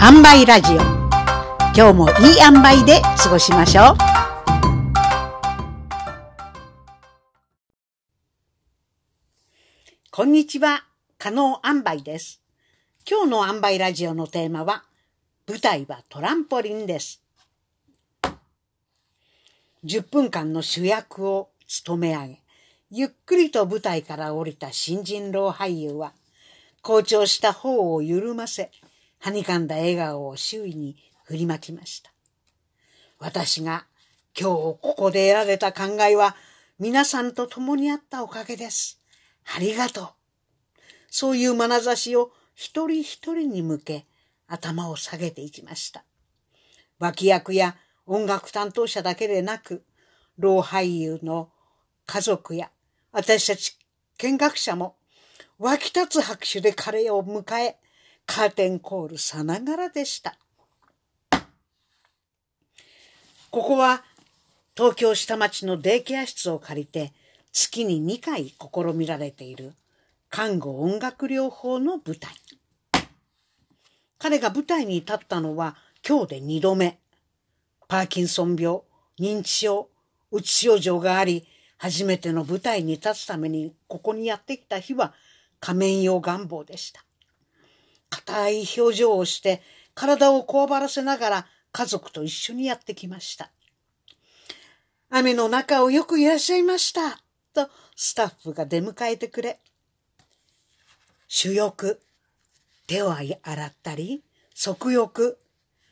[0.00, 0.76] 塩梅ラジオ。
[1.74, 3.96] 今日もいい塩梅で過ごしましょう。
[10.12, 10.84] こんにちは。
[11.18, 12.40] 加納塩梅です。
[13.10, 14.84] 今日の塩梅ラジオのテーマは
[15.48, 17.20] 舞台はトランポリンです。
[19.84, 22.42] 10分間の主役を務め上げ
[22.92, 26.12] ゆっくりと舞台から降りた新人老俳優は
[26.82, 28.70] 好調した方を緩ませ
[29.18, 32.12] はにかんだ笑顔を周囲に振りまきました。
[33.18, 33.86] 私が
[34.38, 36.36] 今日ここで得られた考えは
[36.78, 39.00] 皆さんと共にあったおかげです。
[39.56, 40.08] ありがとう。
[41.10, 44.06] そういう眼差しを一人一人に向け
[44.46, 46.04] 頭を下げていきました。
[46.98, 49.84] 脇役や音楽担当者だけでなく、
[50.38, 51.50] 老俳優の
[52.06, 52.70] 家族や
[53.12, 53.76] 私たち
[54.18, 54.96] 見学者も
[55.58, 57.76] 湧き立つ拍手で彼を迎え、
[58.30, 60.36] カーテンコールさながらでした。
[63.50, 64.04] ここは
[64.76, 67.14] 東京下町のデイケア室を借りて
[67.52, 69.72] 月に2回試みられている
[70.28, 72.30] 看護音楽療法の舞台。
[74.18, 76.98] 彼が舞台に立ったのは今日で2度目。
[77.88, 78.80] パーキンソン病、
[79.18, 79.88] 認知症、
[80.30, 85.14] うつ症状があり、初めての舞台に立つためにここにやってきた日は
[85.60, 87.07] 仮面用願望でした。
[88.10, 89.62] 硬い表情をして
[89.94, 93.50] 体をこわばらせながら家族と一緒にやってきました。
[95.10, 97.18] 雨の中をよくいらっしゃいました。
[97.54, 99.58] とスタッフが出迎えてくれ。
[101.26, 101.98] 主翼、
[102.86, 104.22] 手を洗ったり、
[104.54, 105.38] 足浴、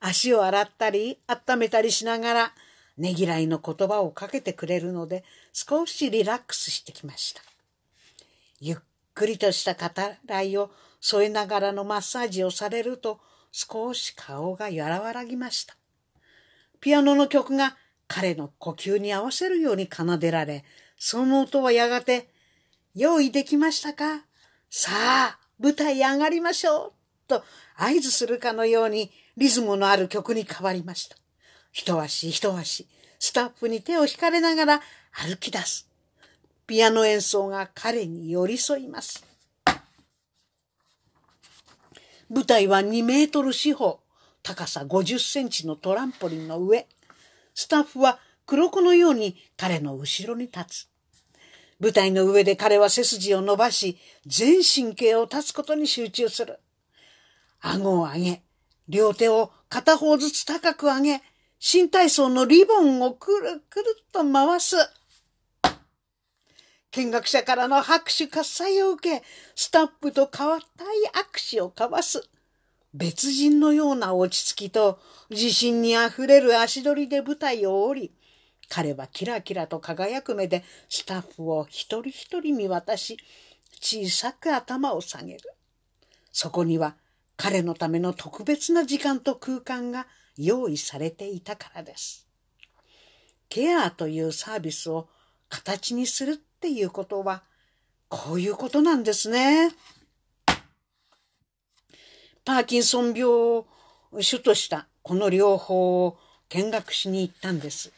[0.00, 2.52] 足を洗ったり、温めたりしながら、
[2.96, 7.42] ねぎらいの言葉をかけてくれるので、少しリラックスしてきました。
[8.60, 8.78] ゆっ
[9.14, 9.88] くりとした語
[10.26, 13.20] らいを添えながらのマッサージをされると
[13.52, 15.76] 少し顔が和らぎました。
[16.80, 17.76] ピアノの曲が
[18.06, 20.64] 彼の呼吸に合わせるように奏でられ、
[20.96, 22.28] その音はやがて、
[22.94, 24.24] 用意できましたか？
[24.70, 26.92] さあ、舞台上がりましょう
[27.28, 27.44] と
[27.76, 31.16] 合図するかのようにリズムのある曲に変わりました。
[31.70, 32.86] 一足一足、
[33.18, 34.80] スタッフに手を引かれながら
[35.12, 35.88] 歩き出す。
[36.66, 39.24] ピアノ演奏が彼に寄り添います。
[42.30, 44.00] 舞台は2メートル四方、
[44.42, 46.86] 高さ50センチのトランポリンの上。
[47.54, 50.88] スタッフは黒子のように彼の後ろに立つ。
[51.80, 53.96] 舞台の上で彼は背筋を伸ばし、
[54.26, 56.58] 全神経を立つことに集中する。
[57.60, 58.42] 顎を上げ、
[58.88, 61.22] 両手を片方ずつ高く上げ、
[61.58, 64.76] 新体操のリボンをくるくるっと回す。
[66.90, 72.28] 見学者からの拍手喝采を受け、スタッフと変わったい握手を交わす。
[72.94, 78.12] 別人のような落ち着きと自信にあふれる足取りで舞台を降り、
[78.70, 83.18] 彼はキラキラと輝く目でスタッフを一人一人見渡し、
[83.80, 85.40] 小さく頭を下げる。
[86.32, 86.96] そこには
[87.36, 90.06] 彼のための特別な時間と空間が
[90.36, 92.26] 用意されていたからです。
[93.48, 95.08] ケアというサービスを
[95.48, 97.44] 形にするっていうことは、
[98.08, 99.70] こういうことなんですね。
[102.44, 103.66] パーキンソン病を
[104.20, 107.92] 主としたこの療法を見学しに行ったんです。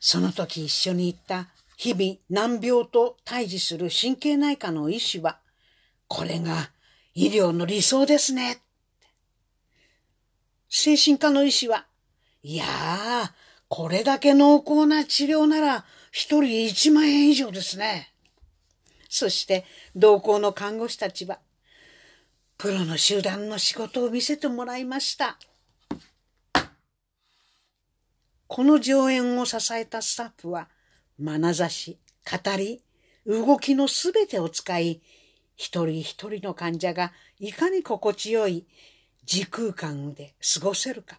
[0.00, 5.40] その時一緒に行った日々難病と対峙する神経内科の医師は、
[6.08, 6.70] これが
[7.12, 8.62] 医療の理想ですね。
[10.70, 11.86] 精神科の医師は、
[12.42, 13.30] いやー、
[13.68, 15.84] これだけ濃厚な治療なら
[16.18, 18.10] 一人一万円以上ですね。
[19.06, 21.40] そして同行の看護師たちは、
[22.56, 25.36] プロの集団の仕事を見せてもらいました。
[28.46, 30.70] この上演を支えたスタッフは、
[31.20, 32.82] 眼差し、語り、
[33.26, 35.02] 動きのすべてを使い、
[35.54, 38.64] 一人一人の患者がいかに心地よい
[39.26, 41.18] 時空間で過ごせるか、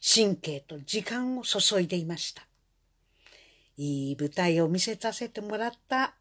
[0.00, 2.47] 神経と時間を注いでいました。
[3.78, 6.14] いい舞台を見せさせてもらった。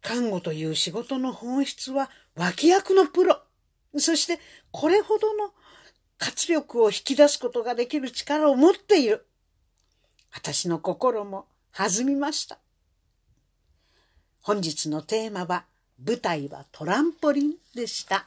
[0.00, 3.42] 看護という仕事の本質は脇役のプロ。
[3.98, 4.38] そして
[4.70, 5.52] これほどの
[6.16, 9.26] 活力を引き出すことができる力を持っている。
[10.32, 11.46] 私の心も
[11.76, 12.58] 弾みました。
[14.40, 15.64] 本日のテーマは
[16.06, 18.26] 舞台はトランポリンでした。